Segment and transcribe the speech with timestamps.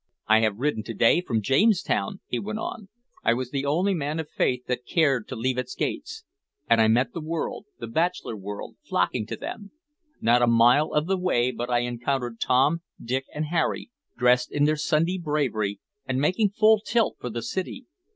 [0.25, 2.89] "I have ridden to day from Jamestown," he went on.
[3.23, 6.23] "I was the only man, i' faith, that cared to leave its gates;
[6.67, 9.69] and I met the world the bachelor world flocking to them.
[10.19, 14.63] Not a mile of the way but I encountered Tom, Dick, and Harry, dressed in
[14.63, 17.85] their Sunday bravery and making full tilt for the city.